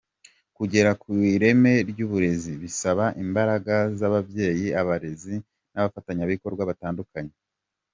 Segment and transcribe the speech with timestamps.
[0.57, 5.35] Kugera ku ireme ry’uburezi bisaba imbaraga z’ababyeyi, abarezi,
[5.73, 7.35] n’abafatanyabikorwa batandukanye.